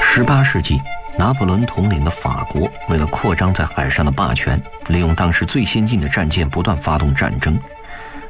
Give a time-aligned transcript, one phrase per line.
[0.00, 0.80] 十八世纪，
[1.18, 7.58] 拿破仑统领的法国为了扩张在海上的霸权，利用当时最先进的战舰不断发动战争。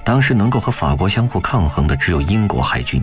[0.04, 3.02] 当时能够和法国相互抗衡的只有英国海军。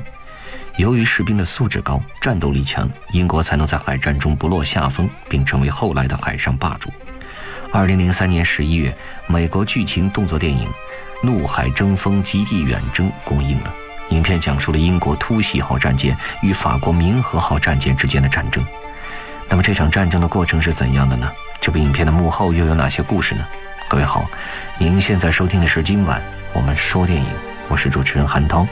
[0.78, 6.90] 由于士兵的素质高、战斗力强，英国才能在海战中不落下风，并成为后来的海上霸主。
[7.72, 8.96] 二零零三年十一月，
[9.28, 10.68] 美国剧情动作电影
[11.22, 13.72] 《怒海争锋：极地远征》公映了。
[14.10, 18.64] 影片讲述了英国突袭号战舰与法国明和号战舰之间的战争。
[19.48, 21.32] 那么这场战争的过程是怎样的呢？
[21.60, 23.46] 这部影片的幕后又有哪些故事呢？
[23.88, 24.30] 各位好，
[24.78, 26.22] 您现在收听的是今晚
[26.54, 27.28] 我们说电影，
[27.68, 28.68] 我是主持人韩涛。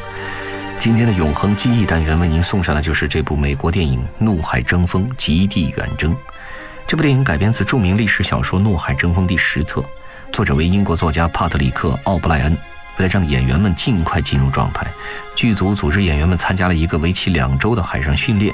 [0.80, 6.14] 今天的永恒记忆单元为您送上的就是这部美国电影《怒海争锋：极地远征》。
[6.86, 9.84] 这部电影改编自著名历史小说《怒海争锋》第十册，
[10.32, 12.56] 作者为英国作家帕特里克·奥布莱恩。
[12.98, 14.88] 为了让演员们尽快进入状态，
[15.36, 18.54] 剧组组织演员们参加了一个为期两周的海上训练。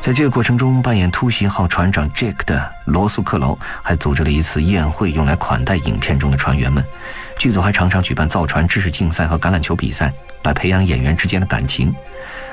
[0.00, 6.84] 在这个过程中，扮演突袭号船长 Jack 的罗素克劳还组织了一次宴会，用来款待影片中的船员们。
[7.38, 11.94] 剧组还常常举办造船知识竞赛和橄榄球比赛，来培养演员之间的感情。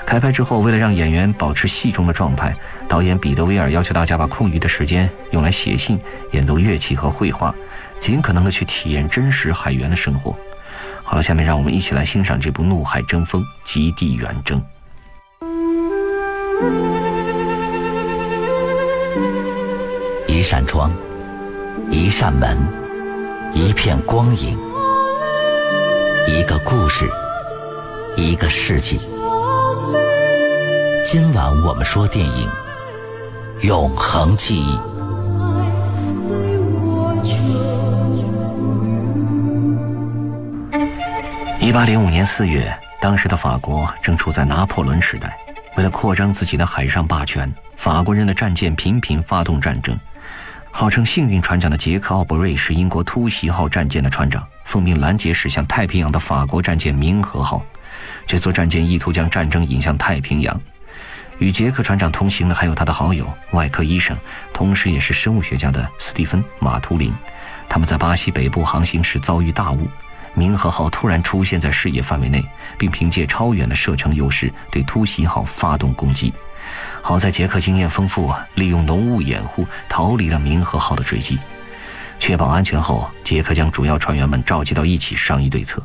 [0.06, 2.54] 开拍之后，为了让演员保持戏中的状态，
[2.88, 6.00] 导演彼得·威尔要求大家把空余的时间用来写信、
[6.32, 7.54] 演奏乐器和绘画，
[8.00, 10.36] 尽可能的去体验真实海员的生活。
[11.08, 14.60] 好了，下面让我们一起来欣赏这部《怒海争锋：极地远征》。
[20.28, 20.92] 一扇窗，
[21.90, 22.58] 一扇门，
[23.54, 24.58] 一片光影，
[26.28, 27.10] 一个故事，
[28.18, 29.00] 一个世纪。
[31.06, 32.50] 今晚我们说电影
[33.66, 34.76] 《永恒记忆》。
[41.66, 42.72] 一八零五年四月，
[43.02, 45.36] 当时的法国正处在拿破仑时代。
[45.76, 49.98] 为了扩张自己的海上霸权，法国人的战舰频频发动战争。
[50.70, 57.66] 号称幸运船长的杰克·奥布瑞是英国突袭号战舰的船长，奉命拦截驶向太平洋的法国战舰明和号。
[58.28, 60.62] 这艘战舰意图将战争引向太平洋。
[61.40, 64.16] 与杰克船长同行的还有他的好友、外科医生，
[64.54, 67.12] 同时也是生物学家的斯蒂芬·马图林。
[67.68, 69.88] 他们在巴西北部航行时遭遇大雾，
[70.36, 72.46] 明和号突然出现在视野范围内，
[72.78, 76.34] 并凭借超远的射程优势对突袭号发动攻击。
[77.02, 81.40] 好在杰克经验丰富，利用浓雾掩护，逃离了明和号的追击。
[82.18, 85.82] 确保安全后，杰克将主要船员们召集到一起商议对策。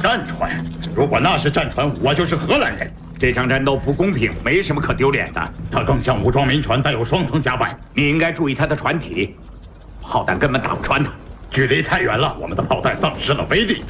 [0.00, 0.64] 战船？
[0.94, 2.90] 如果那是战船，我就是荷兰人。
[3.18, 5.52] 这场战斗不公平，没什么可丢脸的。
[5.70, 7.78] 它更像武装民船，带有双层甲板。
[7.92, 9.36] 你应该注意它的船体，
[10.00, 11.10] 炮弹根本打不穿它。
[11.54, 13.84] 距离太远了，我们的炮弹丧失了威力。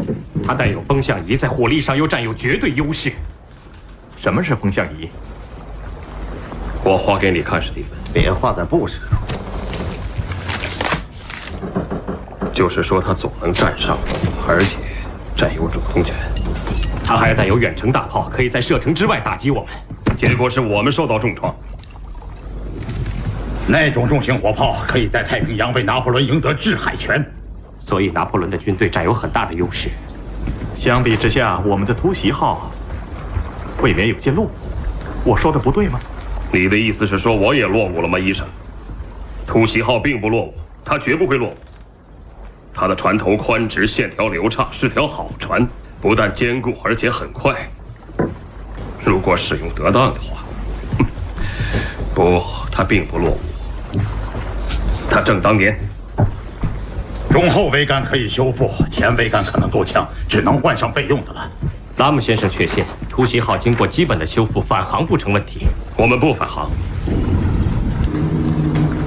[0.46, 3.10] 它带有风向仪，在火力上又占有绝对优势。
[4.18, 5.08] 什么是风向仪？
[6.84, 7.96] 我画给你看，史蒂芬。
[8.12, 8.98] 别画在布上。
[12.52, 14.14] 就是说，它总能占上风，
[14.46, 14.76] 而且
[15.34, 16.14] 占有主动权。
[17.02, 20.18] 它还带有远程大炮，可以在射程之外打击我们。
[20.18, 21.54] 结果是我们受到重创。
[23.66, 27.24] 那种重型火炮可以在太平洋为拿破仑赢得制海权，
[27.84, 29.90] 所以拿破仑的军队占有很大的优势。
[30.72, 32.72] 相比之下，我们的突袭号
[33.82, 34.50] 未免有些落伍。
[35.22, 36.00] 我说的不对吗？
[36.50, 38.46] 你的意思是说我也落伍了吗，医生？
[39.46, 41.54] 突袭号并不落伍，它绝不会落伍。
[42.72, 45.68] 它的船头宽直，线条流畅，是条好船。
[46.00, 47.54] 不但坚固，而且很快。
[49.04, 50.42] 如果使用得当的话，
[52.14, 53.38] 不，它并不落伍。
[55.10, 55.78] 它正当年。
[57.34, 61.50] 中后桅杆可以修复，前桅杆可能够呛，只能换上备用的了。
[61.96, 65.66] 拉姆先生确信，突袭号经过基本的修复，返航不成问题。
[65.96, 66.70] 我们不返航。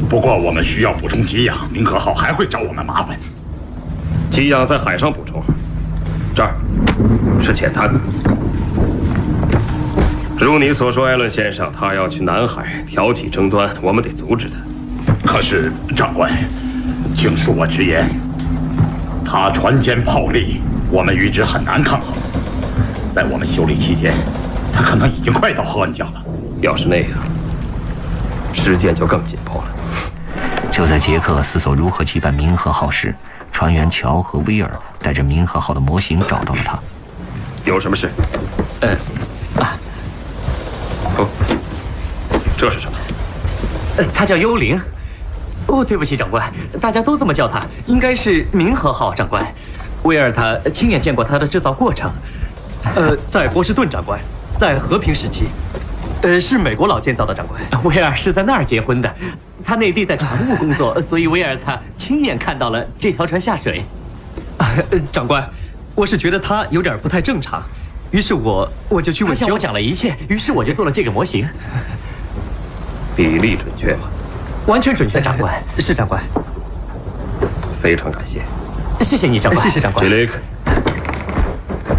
[0.10, 3.18] 不过我们需要补充给养，明和号还会找我们麻烦。
[4.30, 5.42] 给养在海上补充。
[6.36, 6.54] 这儿
[7.40, 7.90] 是浅滩。
[10.38, 14.59] 如你所说，艾伦先生，他要去南海挑起争端，我们得阻止他。
[15.26, 16.30] 可是，长官，
[17.16, 18.09] 请恕我直言，
[19.25, 20.61] 他船坚炮利，
[20.91, 22.13] 我们与之很难抗衡。
[23.11, 24.13] 在我们修理期间，
[24.72, 26.23] 他可能已经快到河岸角了。
[26.61, 27.19] 要是那样，
[28.53, 29.67] 时间就更紧迫了。
[30.72, 33.13] 就在杰克思索如何击败明和号时，
[33.51, 34.69] 船员乔和威尔
[35.01, 36.78] 带着明和号的模型找到了他。
[37.66, 38.09] 有什么事？
[38.81, 38.89] 呃，
[39.59, 39.78] 啊，
[41.17, 41.28] 哦，
[42.55, 42.97] 这是什么？
[43.97, 44.79] 呃，他叫幽灵。
[45.67, 49.14] 哦，对不起，长官，大家都这么叫他，应该是明和号。
[49.14, 49.46] 长官，
[50.03, 52.09] 威尔他亲眼见过他的制造过程。
[52.96, 54.19] 呃，在波士顿，长官，
[54.58, 55.46] 在和平时期。
[56.22, 57.61] 呃，是美国佬建造的，长官。
[57.84, 59.14] 威尔是在那儿结婚的，
[59.64, 63.84] 他内地在船务工作，所以威尔他亲眼看到了这条船下水。
[64.58, 64.72] 啊，
[65.11, 65.47] 长官，
[65.93, 67.61] 我是觉得他有点不太正常，
[68.11, 69.34] 于是我我就去问。
[69.34, 71.46] 他向我讲了一切，于是我就做了这个模型。
[73.16, 74.09] 比例准确吗？
[74.67, 75.64] 完全准确，长官。
[75.79, 76.22] 是长官。
[77.79, 78.41] 非常感谢。
[78.99, 79.64] 谢谢你，长官。
[79.64, 80.08] 谢谢长官。
[80.08, 80.40] 杰里克，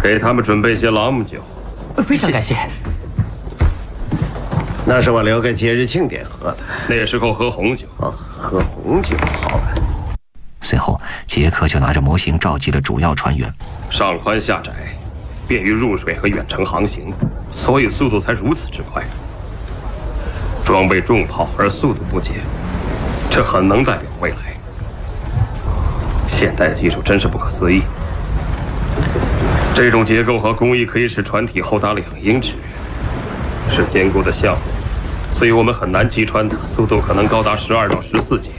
[0.03, 1.39] 给他们准备些朗姆酒。
[2.05, 2.55] 非常感谢。
[4.85, 6.57] 那是我留给节日庆典喝的。
[6.87, 9.73] 那时候喝红酒啊，喝红酒好了。
[10.61, 13.51] 随后，杰克就拿着模型召集了主要船员。
[13.89, 14.71] 上宽下窄，
[15.47, 17.11] 便于入水和远程航行，
[17.51, 19.03] 所以速度才如此之快。
[20.63, 22.35] 装备重炮而速度不减，
[23.29, 24.37] 这很能代表未来。
[26.27, 27.81] 现代技术真是不可思议。
[29.73, 32.55] 这种结构和工艺可以使船体厚达两英尺，
[33.69, 34.61] 是坚固的项目，
[35.31, 38.51] 所以我们很难击穿它，速度可能高达十二到十四节。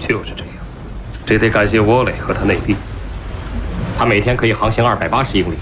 [0.00, 0.54] 就是这样，
[1.24, 2.74] 这得感谢沃雷和他内弟。
[3.96, 5.56] 他每天可以航行二百八十英里。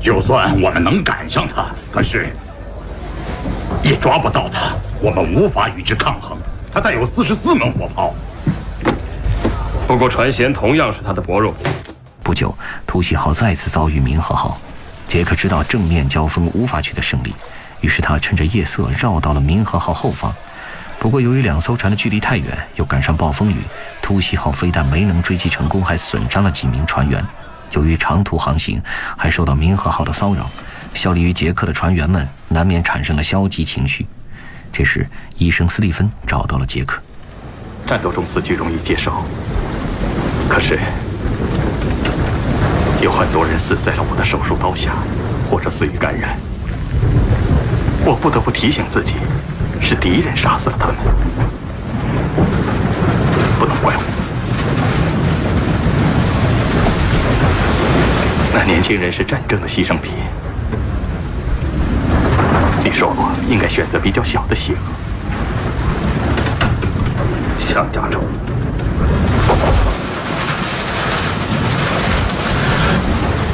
[0.00, 2.28] 就算我们能赶上他，可是
[3.82, 6.36] 也抓不到他，我们无法与之抗衡。
[6.72, 8.14] 他带有四十四门火炮。
[9.86, 11.52] 不过船舷同样是它的薄弱。
[12.22, 14.58] 不久，突袭号再次遭遇明和号。
[15.06, 17.34] 杰克知道正面交锋无法取得胜利，
[17.82, 20.34] 于是他趁着夜色绕到了明和号后方。
[20.98, 22.46] 不过，由于两艘船的距离太远，
[22.76, 23.56] 又赶上暴风雨，
[24.00, 27.22] 突袭号非但没能追击成功，还损伤了几名船员。
[27.72, 28.80] 由于长途航行，
[29.18, 30.48] 还受到明和号的骚扰，
[30.94, 34.06] 效力于杰克的船员们难免产生了消极情绪。
[34.72, 37.00] 这时，医生斯蒂芬找到了杰克。
[37.86, 39.24] 战斗中死去容易接受，
[40.48, 40.78] 可是。
[43.02, 44.92] 有很多人死在了我的手术刀下，
[45.50, 46.38] 或者死于感染。
[48.04, 49.16] 我不得不提醒自己，
[49.80, 50.96] 是敌人杀死了他们，
[53.58, 54.02] 不能怪我。
[58.54, 60.14] 那年轻人是战争的牺牲品。
[62.84, 64.76] 你说过应该选择比较小的血额，
[67.58, 68.22] 像甲虫。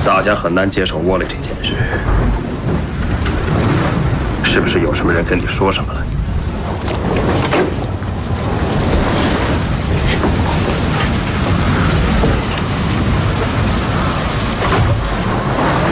[0.05, 1.75] 大家很难接受沃雷这件事，
[4.43, 6.03] 是不是有什么人跟你说什么了？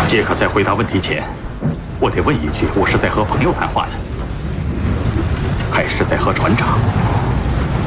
[0.08, 1.22] 杰克在回答问题前，
[1.98, 3.92] 我得问一句：我是在和朋友谈话呢，
[5.70, 6.78] 还是在和船长？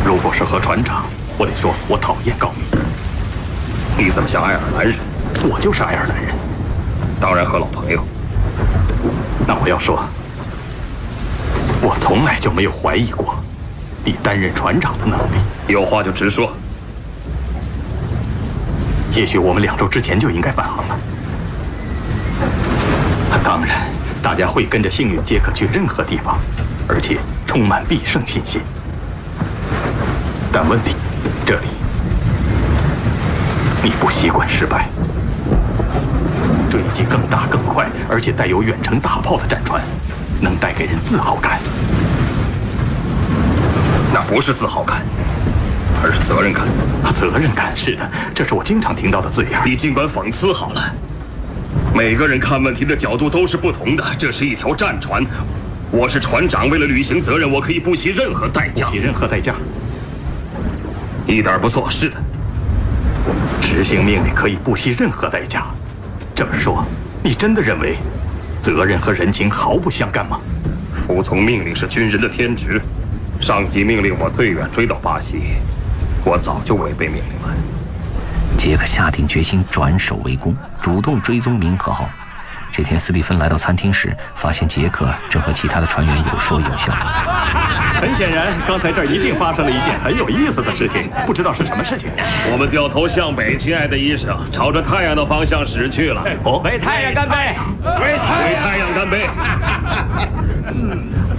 [0.03, 1.05] 如果是和船长，
[1.37, 2.63] 我得说我讨厌告密。
[3.97, 4.95] 你怎么像爱尔兰人？
[5.47, 6.33] 我就是爱尔兰人，
[7.19, 8.03] 当然和老朋友。
[9.45, 10.03] 那我要说，
[11.81, 13.35] 我从来就没有怀疑过
[14.03, 15.39] 你担任船长的能力。
[15.67, 16.51] 有话就直说。
[19.13, 20.99] 也许我们两周之前就应该返航了。
[23.43, 23.87] 当然，
[24.21, 26.37] 大家会跟着幸运杰克去任何地方，
[26.87, 28.61] 而且充满必胜信心。
[30.51, 30.95] 但问题，
[31.45, 31.67] 这里
[33.83, 34.87] 你不习惯失败。
[36.69, 39.81] 追击更大、更快，而且带有远程大炮的战船，
[40.39, 41.59] 能带给人自豪感。
[44.13, 45.01] 那不是自豪感，
[46.03, 46.65] 而是责任感。
[47.13, 49.59] 责任感是的，这是我经常听到的字眼。
[49.65, 50.93] 你尽管讽刺好了。
[51.99, 54.05] 每个人看问题的角度都是不同的。
[54.17, 55.21] 这是一条战船，
[55.91, 58.85] 我是船长，为了履行责任，我可以不惜任何代价。
[58.85, 59.53] 不惜任何代价，
[61.27, 61.89] 一点不错。
[61.91, 62.15] 是的，
[63.59, 65.65] 执行命令可以不惜任何代价。
[66.33, 66.85] 这么说，
[67.21, 67.97] 你真的认为
[68.61, 70.39] 责任和人情毫不相干吗？
[71.05, 72.81] 服从命令是军人的天职。
[73.41, 75.41] 上级命令我最远追到巴西，
[76.23, 77.53] 我早就违背命令了。
[78.57, 82.09] 杰克下定决心转守为攻，主动追踪明和号。
[82.71, 86.93] 这天，斯蒂芬来到餐厅时，发现杰克正和其他的船员有说有笑。
[87.99, 92.09] 很显然，刚才这儿一定发生了一件很有意思的事情，不知道是什么事情。
[92.51, 96.23] 我们掉头向北，亲爱的医生，朝着太阳的方向驶去了。
[96.63, 97.35] 为太阳干杯！
[97.99, 99.27] 为太阳干杯！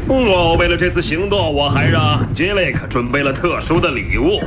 [0.09, 4.41] 哦为了这次行动，我还让杰雷克准备了特殊的礼物。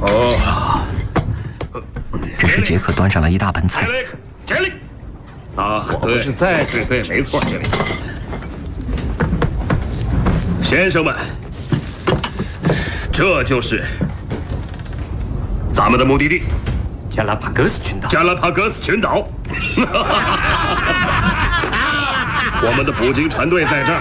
[0.00, 0.82] 哦，
[2.42, 3.86] 这时杰克端上来一大盆菜。
[3.86, 4.72] 杰雷克，杰雷。
[5.54, 7.64] 啊，对，是在对对，没错，杰里。
[10.60, 11.14] 先生们，
[13.12, 13.84] 这就是
[15.72, 16.42] 咱们的目的地——
[17.08, 18.08] 加拉帕戈斯群岛。
[18.08, 19.24] 加拉帕戈斯群岛。
[22.64, 24.00] 我们的捕鲸船队在这儿，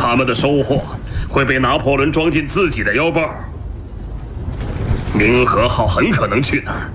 [0.00, 0.80] 他们的收获
[1.28, 3.28] 会被拿破仑装进自己的腰包。
[5.12, 6.88] 明和号很可能去那儿，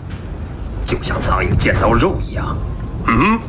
[0.86, 2.58] 就像苍蝇见到肉一样。
[3.08, 3.40] 嗯，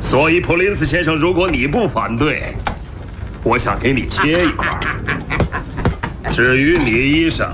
[0.00, 2.54] 所以普林斯先生，如果你不反对，
[3.42, 4.68] 我想给你切一块。
[6.32, 7.48] 至于你医生，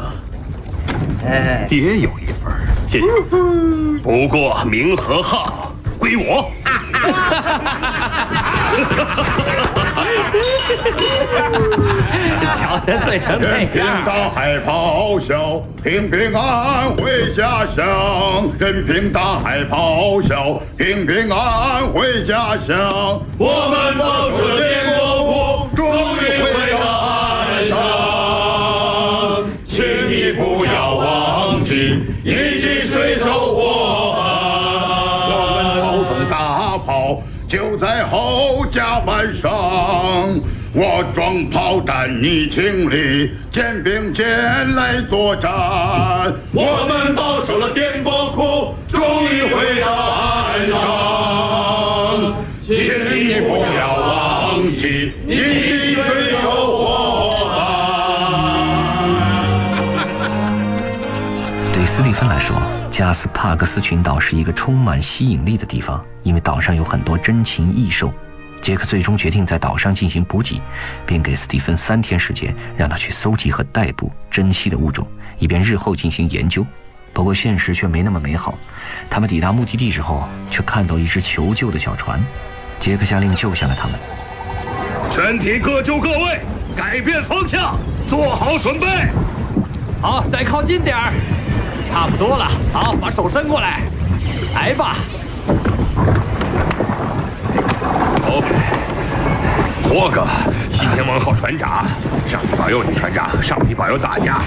[1.70, 2.52] 也有一份，
[2.86, 3.06] 谢谢。
[4.02, 6.50] 不过明和号归我。
[12.56, 13.82] 瞧得醉成那任凭。
[14.04, 18.48] 大海咆哮，平平安安回家乡。
[18.58, 23.20] 任凭大海咆哮，平平安安回家乡。
[23.38, 24.62] 我们保持建
[24.98, 25.80] 国服，终
[26.16, 27.70] 于回到岸上。
[29.64, 32.32] 请你不要忘记你
[37.50, 39.50] 就在后甲板上。
[40.72, 45.50] 我装炮弹，你清理，肩并肩来作战。
[46.52, 52.36] 我们保守了颠簸库，终于回到岸上。
[52.62, 52.78] 请
[53.18, 55.34] 你不要忘记你
[63.00, 68.12] 加斯帕克斯群岛是一个充满吸引力的地方，因为岛上有很多珍禽异兽。
[68.60, 70.60] 杰克最终决定在岛上进行补给，
[71.06, 76.62] 并给斯蒂芬三天时间，让他去搜集和逮捕珍稀的物种，以便日后进行研究。
[77.14, 78.54] 不过现实却没那么美好，
[79.08, 82.22] 他们抵达目的地之后，却看到一只求救的小船。
[82.78, 83.98] 杰克下令救下了他们。
[85.10, 86.42] 全体各就各位，
[86.76, 88.86] 改变方向，做好准备。
[90.02, 91.12] 好，再靠近点儿，
[91.92, 92.46] 差不多了。
[92.72, 93.80] 好，把手伸过来，
[94.54, 94.96] 来吧。
[98.26, 98.46] OK，
[99.88, 100.26] 多个
[100.70, 101.84] 西天王号船长，
[102.26, 104.42] 上帝保佑你，船长，上帝保佑大家。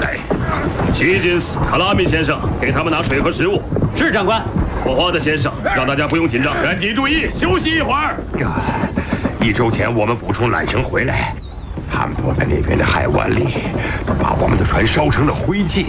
[0.00, 0.16] 来，
[0.94, 3.60] 希金斯、卡拉米先生，给他们拿水和食物。
[3.94, 4.40] 是长官。
[4.84, 8.14] 霍华德先生，让大家不用紧张，全体注意，休息一会儿。
[9.40, 11.34] 一周前我们补充缆绳回来，
[11.90, 13.54] 他们躲在那边的海湾里，
[14.20, 15.86] 把我们的船烧成了灰烬。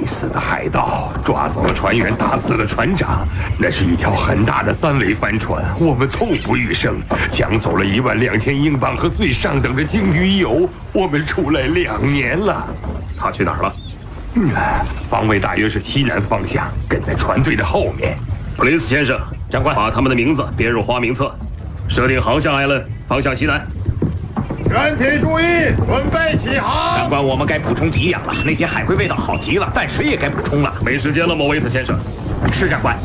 [0.00, 3.28] 该死的海盗抓走了船员，打死了船长。
[3.58, 6.98] 那是一条很大的三桅帆船，我们痛不欲生。
[7.30, 10.68] 抢走了一万两千英镑和最上等的鲸鱼油。
[10.92, 12.66] 我们出来两年了。
[13.16, 13.74] 他去哪儿了？
[14.34, 14.48] 嗯，
[15.08, 18.16] 方位大约是西南方向，跟在船队的后面。
[18.56, 19.18] 普林斯先生，
[19.50, 21.34] 长官，把他们的名字编入花名册，
[21.88, 23.66] 设定航向，艾伦，方向西南。
[24.70, 26.96] 全体注意，准备起航。
[26.96, 28.32] 长官，我们该补充给养了。
[28.44, 30.72] 那些海龟味道好极了，淡水也该补充了。
[30.84, 31.98] 没时间了，莫维特先生。
[32.52, 32.96] 是长官。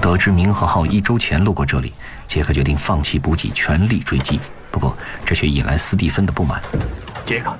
[0.00, 1.92] 得知明和号一周前路过这里，
[2.28, 4.38] 杰克决定放弃补给，全力追击。
[4.70, 6.62] 不过，这却引来斯蒂芬的不满。
[7.24, 7.52] 杰克，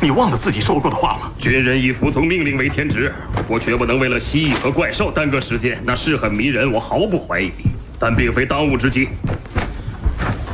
[0.00, 1.30] 你忘了自己说过的话吗？
[1.38, 3.14] 军人以服从命令为天职，
[3.46, 5.80] 我绝不能为了蜥蜴和怪兽耽搁时间。
[5.86, 7.52] 那是很迷人，我毫不怀疑，
[7.96, 9.10] 但并非当务之急。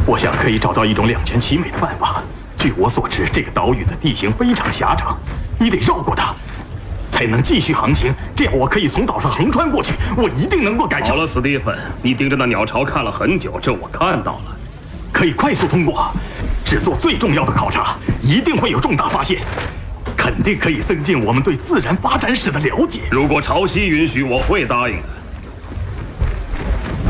[0.07, 2.23] 我想可以找到一种两全其美的办法。
[2.57, 5.19] 据我所知，这个岛屿的地形非常狭长，
[5.59, 6.33] 你得绕过它，
[7.11, 8.15] 才能继续航行。
[8.35, 11.17] 这样我可以从岛上横穿过去，我一定能够赶上。
[11.17, 14.57] 好了，史蒂芬，你盯着那鸟巢看了很久，这我看到了。
[15.13, 16.13] 可以快速通过，
[16.65, 19.41] 只做最重要的考察，一定会有重大发现，
[20.17, 23.01] 肯定可以增进我们对自然发展史的了解。
[23.11, 25.09] 如果潮汐允许，我会答应的。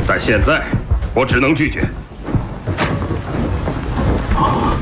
[0.06, 0.64] 但现在，
[1.12, 1.86] 我只能拒绝。
[4.36, 4.76] 哦，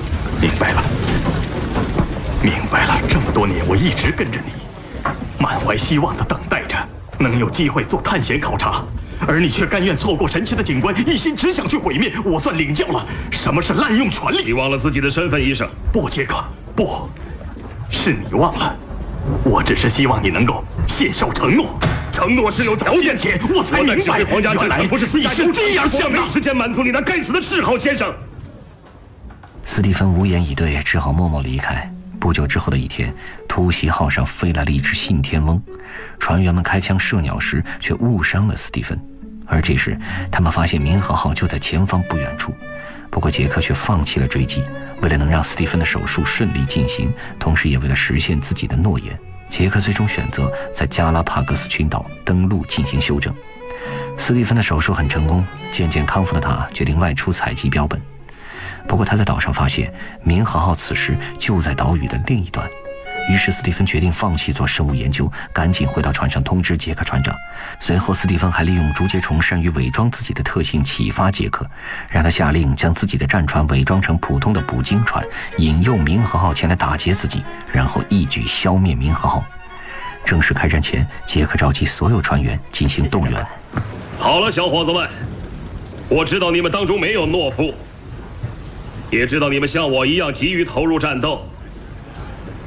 [0.44, 0.84] 明白了，
[2.42, 3.00] 明白了。
[3.08, 4.52] 这么多年，我一直跟着你，
[5.38, 6.76] 满怀希望的等待着
[7.18, 8.84] 能有机会做探险考察，
[9.26, 12.12] 而你却甘愿错过神奇的景观，一心只想去毁灭。
[12.22, 14.42] 我算领教了什么是滥用权力。
[14.44, 15.66] 你忘了自己的身份，医生？
[15.90, 16.44] 不，杰克，
[16.76, 17.08] 不，
[17.88, 18.76] 是你忘了。
[19.44, 21.78] 我只是希望你能够信守承诺。
[22.12, 26.20] 承诺是有条件的，我才明白，皇家原来不是私你是这样想的。
[26.20, 28.14] 没时间满足你那该死的嗜好，先生。
[29.64, 31.90] 斯蒂芬无言以对，只好默默离开。
[32.20, 33.12] 不久之后的一天，
[33.48, 35.60] 突袭号上飞来了一只信天翁，
[36.18, 38.98] 船员们开枪射鸟时却误伤了斯蒂芬。
[39.46, 39.98] 而这时，
[40.30, 42.54] 他们发现民和号就在前方不远处。
[43.10, 44.62] 不过杰克却放弃了追击，
[45.02, 49.18] 为了能让斯蒂芬的手术顺利进行，同时也为了实现自己的诺言，
[49.48, 53.34] 杰克最终选择在加拉帕戈斯群岛登陆进行休整。
[54.16, 58.00] 斯蒂芬的手术很成功，渐渐康复的他决定外出采集标本。
[58.86, 62.68] 不过他在岛上发现，民和号此时就在岛屿的另一端，
[63.30, 67.34] 于是斯蒂芬决定放弃做生物研究，赶紧回到船上通知杰克船长。
[67.80, 71.66] 随后，斯蒂芬还利用竹节虫善于伪装自己的特性启发杰克，
[72.10, 75.24] 让他下令将自己的战船伪装成普通的捕鲸船，
[75.58, 79.44] 引诱明和号前来打劫自己，然后一举消灭明和号。
[80.24, 83.46] 正式开战前，杰克召集所有船员进行动员。
[84.18, 85.08] 好了，小伙子们，
[86.08, 87.74] 我知道你们当中没有懦夫，
[89.14, 91.48] 也知道你们像我一样急于投入战斗。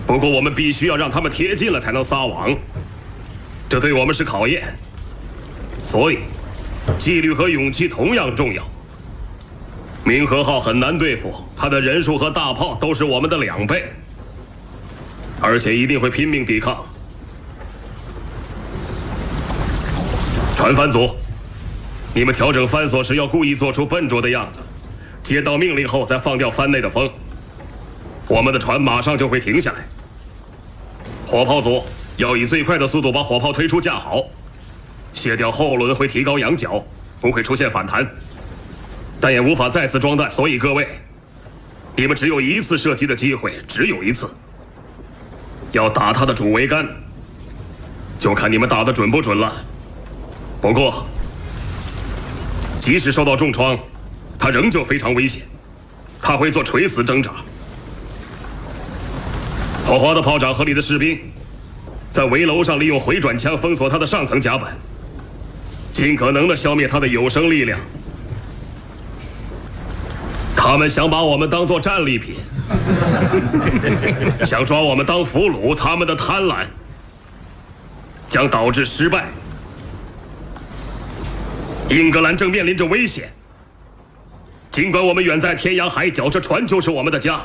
[0.05, 2.55] 不过，我们必须要让他们贴近了才能撒网，
[3.67, 4.63] 这对我们是考验。
[5.83, 6.19] 所以，
[6.97, 8.63] 纪律和勇气同样重要。
[10.05, 13.83] 明和号很难对付，它的人数和大炮都是我们的两倍，
[15.41, 16.85] 而且一定会拼命抵抗。
[20.55, 21.13] 船帆组，
[22.13, 24.61] 你们调整帆索时要故意做出笨拙的样子，
[25.27, 27.11] 接到命令后再放掉帆内的风，
[28.29, 29.85] 我们的船马上就会停下来。
[31.25, 31.83] 火炮组
[32.15, 34.23] 要以最快的速度把火炮推出架好，
[35.11, 36.81] 卸掉后轮会提高仰角，
[37.19, 38.09] 不会出现反弹，
[39.19, 40.31] 但也无法再次装弹。
[40.31, 40.87] 所以各位，
[41.97, 44.29] 你们只有一次射击的机会，只有一次。
[45.73, 46.87] 要打他的主桅杆，
[48.17, 49.51] 就看你们打的准不准了。
[50.61, 51.05] 不过，
[52.79, 53.77] 即使受到重创，
[54.39, 55.43] 他仍旧非常危险，
[56.21, 57.31] 他会做垂死挣扎。
[59.85, 61.19] 火花的炮长和你的士兵，
[62.11, 64.75] 在围楼上利用回转枪封锁他的上层甲板，
[65.93, 67.79] 尽可能的消灭他的有生力量。
[70.55, 72.35] 他们想把我们当做战利品，
[74.45, 76.65] 想抓我们当俘虏，他们的贪婪
[78.27, 79.27] 将导致失败。
[81.89, 83.31] 英格兰正面临着危险，
[84.77, 87.41] 尽管我们远在天涯海角，这船就是我们的家。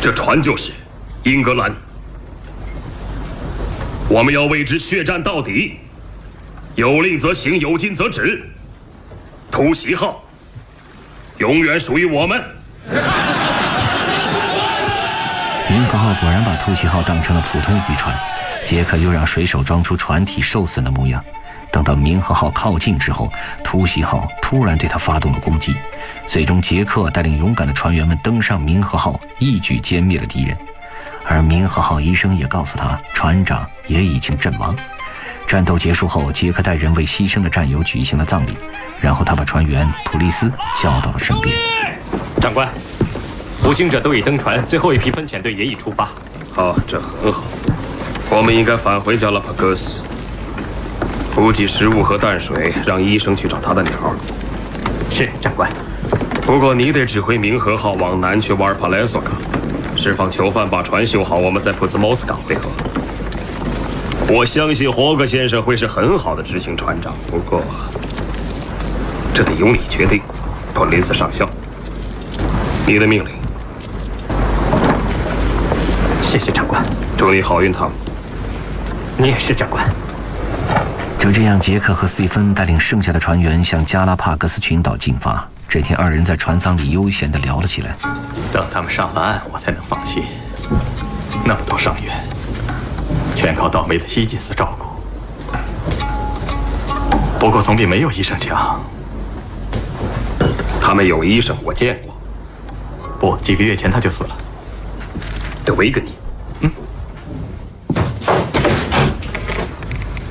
[0.00, 0.72] 这船就是
[1.24, 1.70] 英格兰，
[4.08, 5.80] 我们要为之血战到底，
[6.76, 8.42] 有令则行，有禁则止。
[9.50, 10.24] 突袭号
[11.36, 12.42] 永远属于我们。
[15.68, 18.18] 明和号果然把突袭号当成了普通渔船，
[18.64, 21.22] 杰克又让水手装出船体受损的模样。
[21.70, 25.74] 等到明和号靠近之后，突袭号突然对他发动了攻击。
[26.26, 30.56] 最终，杰克带领勇敢的船员们登上明和号，一举歼灭了敌人。
[31.26, 34.74] 而明和号医生也告诉他，船长也已经阵亡。
[35.46, 38.56] 战斗结束后，杰克带人为牺牲的战友举行了葬礼，
[39.00, 41.54] 然后他把船员普利斯叫到了身边。
[42.40, 42.68] 长官，
[43.62, 46.08] 捕鲸者都已登船，最后一批分遣队也已出发。
[46.52, 47.42] 好，这很好。
[48.30, 50.04] 我们应该返回加拉帕戈斯，
[51.40, 53.92] 补给食物和淡水，让医生去找他的鸟。
[55.08, 55.70] 是，长官。
[56.42, 59.32] 不过你得指挥明和号往南去瓦尔帕莱索港，
[59.96, 62.68] 释放囚犯，把船修好，我们在普兹茅斯港汇合。
[64.28, 67.64] 我相信霍格先生会是很好的执行船长，不过
[69.32, 70.20] 这得由你决定，
[70.74, 71.48] 普林斯上校。
[72.86, 73.30] 你的命令。
[76.20, 76.84] 谢谢长官，
[77.16, 77.94] 祝你好运，汤姆。
[79.16, 79.82] 你也是，长官。
[81.30, 85.48] 就这样，杰克和斯蒂芬带领剩下的船员向加拉帕戈斯群岛进发。
[85.68, 87.94] 这天，二人在船舱里悠闲地聊了起来。
[88.52, 90.24] 等他们上了岸，我才能放心。
[91.44, 92.20] 那么多伤员，
[93.32, 94.88] 全靠倒霉的希金斯照顾。
[97.38, 98.80] 不过总比没有医生强。
[100.80, 102.12] 他们有医生，我见过。
[103.20, 104.36] 不，几个月前他就死了。
[105.64, 106.09] 德维格尼。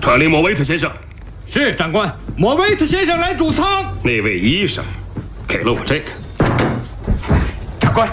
[0.10, 0.91] 传令莫维特先生。
[1.45, 3.86] 是长官，莫维特先生来主舱。
[4.02, 4.84] 那位医生。
[5.48, 6.06] 给了我这个，
[7.80, 8.10] 长官。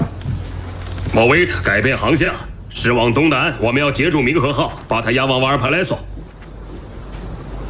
[1.14, 2.34] 莫维特改变航向，
[2.68, 3.56] 驶往东南。
[3.58, 5.98] 我们要截住明和号，把它押往瓦尔帕莱索。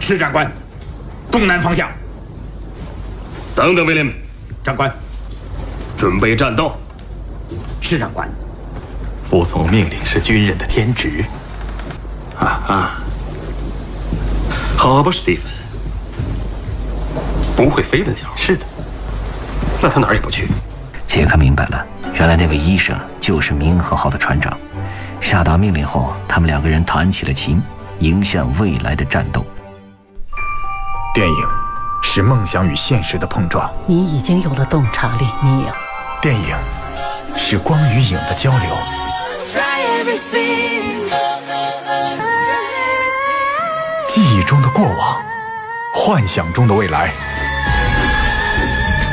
[0.00, 0.50] 是长官，
[1.30, 1.88] 东南方向。
[3.54, 4.12] 等等，威廉。
[4.60, 4.92] 长官，
[5.96, 6.76] 准备战斗。
[7.80, 8.28] 是长官。
[9.22, 11.24] 服从命令是军人的天职。
[12.36, 13.02] 啊啊！
[14.94, 15.50] 好吧，史蒂芬。
[17.56, 18.30] 不会飞的鸟。
[18.36, 18.64] 是的。
[19.82, 20.46] 那他哪儿也不去。
[21.08, 24.56] 杰克明白了，原来那位医生就是明和号的船长。
[25.20, 27.60] 下达命令后，他们两个人弹起了琴，
[27.98, 29.44] 迎向未来的战斗。
[31.12, 31.48] 电影
[32.02, 33.68] 是梦想与现实的碰撞。
[33.86, 35.68] 你已经有了洞察力，你有。
[36.22, 36.56] 电影
[37.36, 38.70] 是光与影的交流。
[44.46, 45.20] 中的过往，
[45.92, 47.10] 幻想中的未来。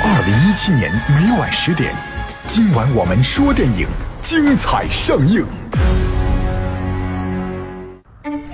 [0.03, 1.91] 二零一七年每晚十点，
[2.47, 3.87] 今晚我们说电影，
[4.21, 5.43] 精彩上映。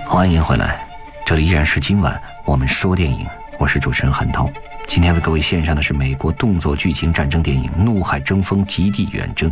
[0.06, 0.88] 欢迎回来，
[1.26, 3.26] 这里依然是今晚我们说电影，
[3.58, 4.50] 我是主持人韩涛。
[4.86, 9.50] 今天为各位献上的是美国动作剧情战争电影《怒海争锋：极地远征》。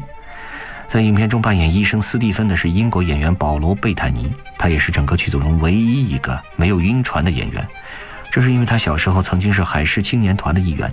[0.88, 7.68] 在影片中扮演医生斯蒂芬的是英国演员保罗·贝坦尼，他也是整个剧组中唯一一个没有晕船的演员。
[8.30, 10.90] 这是因为他小时候曾经是海事青年团的一员。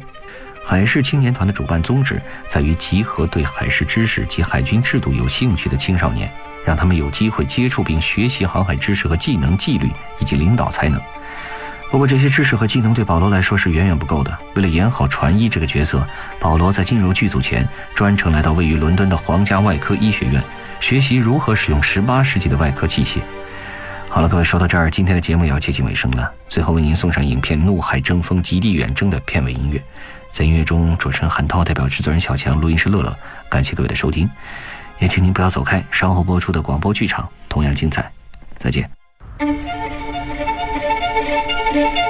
[0.65, 6.29] 海事青年团的主办宗旨在于集合对海事知识及海军制度有兴趣的青少年，
[6.65, 11.01] 让他们有机会接触并学习航海知识和技能、纪律以及领导才能。
[11.95, 14.37] 不过，这些知识和技能对保罗来说是远远不够的。
[14.53, 16.05] 为了演好船医这个角色，
[16.41, 20.43] 保罗在进入剧组前专程来到位于伦敦的皇家外科医学院，
[20.81, 23.19] 学习如何使用18世纪的外科器械。
[24.09, 26.29] 好了，各位，说到这儿，今天的节目也要接近尾声了。
[26.49, 29.81] 最后为您送上影片《怒海争锋：极地远征》的片尾音乐。
[30.29, 34.29] 在音乐中，主持人韩涛代表制作人小强、录音师乐乐，感谢各位的收听，
[34.99, 38.11] 也请您不要走开，稍后播出的广播剧场同样精彩。
[38.57, 39.04] 再见。
[41.75, 42.04] Thank you.